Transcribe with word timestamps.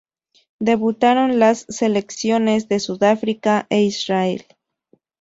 Debutaron 0.59 1.37
las 1.37 1.67
selecciones 1.69 2.67
de 2.67 2.79
Sudáfrica 2.79 3.67
e 3.69 3.83
Israel. 3.83 4.43